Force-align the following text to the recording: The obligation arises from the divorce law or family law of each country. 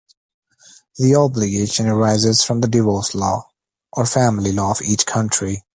The 0.97 1.13
obligation 1.15 1.85
arises 1.85 2.41
from 2.43 2.61
the 2.61 2.67
divorce 2.67 3.13
law 3.13 3.51
or 3.93 4.07
family 4.07 4.51
law 4.51 4.71
of 4.71 4.81
each 4.81 5.05
country. 5.05 5.61